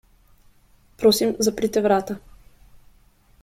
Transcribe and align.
Prosim, 1.03 1.35
zaprite 1.49 1.83
vrata. 1.89 2.19